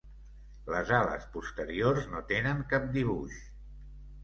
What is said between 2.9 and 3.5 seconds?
dibuix.